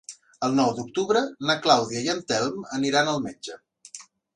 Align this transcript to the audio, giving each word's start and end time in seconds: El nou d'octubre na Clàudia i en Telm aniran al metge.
El 0.47 0.55
nou 0.59 0.71
d'octubre 0.79 1.21
na 1.51 1.57
Clàudia 1.67 2.03
i 2.09 2.13
en 2.17 2.27
Telm 2.33 2.67
aniran 2.83 3.17
al 3.17 3.25
metge. 3.31 3.65